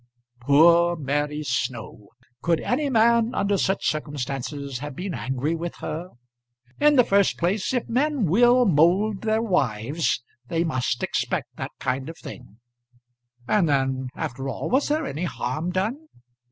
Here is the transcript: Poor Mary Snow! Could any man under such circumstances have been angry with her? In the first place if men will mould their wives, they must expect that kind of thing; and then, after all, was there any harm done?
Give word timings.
Poor 0.39 0.95
Mary 0.95 1.43
Snow! 1.43 2.07
Could 2.41 2.59
any 2.61 2.89
man 2.89 3.35
under 3.35 3.55
such 3.55 3.87
circumstances 3.87 4.79
have 4.79 4.95
been 4.95 5.13
angry 5.13 5.53
with 5.53 5.75
her? 5.75 6.09
In 6.79 6.95
the 6.95 7.03
first 7.03 7.37
place 7.37 7.71
if 7.71 7.87
men 7.87 8.25
will 8.25 8.65
mould 8.65 9.21
their 9.21 9.43
wives, 9.43 10.23
they 10.47 10.63
must 10.63 11.03
expect 11.03 11.55
that 11.57 11.73
kind 11.79 12.09
of 12.09 12.17
thing; 12.17 12.57
and 13.47 13.69
then, 13.69 14.09
after 14.15 14.49
all, 14.49 14.71
was 14.71 14.87
there 14.87 15.05
any 15.05 15.25
harm 15.25 15.69
done? 15.69 16.07